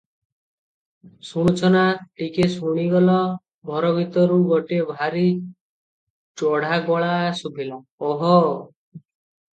ଶୁଣୁଛ 1.31 1.69
ନା– 1.75 1.83
ଟିକିଏ 2.21 2.47
ଶୁଣିଗଲ!” 2.53 3.19
ଘର 3.71 3.93
ଭିତରୁ 3.99 4.39
ଗୋଟାଏ 4.53 4.81
ଭାରି 4.93 5.27
ଚଢ଼ା 6.43 6.81
ଗଳା 6.91 7.11
ଶୁଭିଲା, 7.43 7.81
“ଓହୋ! 8.13 8.37